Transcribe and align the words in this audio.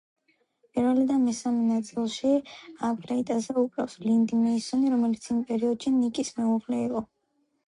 პირველი 0.75 1.01
და 1.09 1.17
მესამე 1.25 1.59
ნაწილში 1.71 2.31
ფლეიტაზე 3.03 3.55
უკრავს 3.65 3.99
ლინდი 4.07 4.41
მეისონი, 4.47 4.91
რომელიც 4.95 5.29
იმ 5.37 5.45
პერიოდში 5.53 5.95
ნიკის 6.01 6.35
მეუღლე 6.41 6.83
იყო. 6.89 7.07